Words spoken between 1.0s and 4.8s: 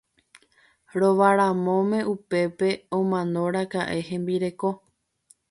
Ovaramóme upépe omanoraka'e hembireko.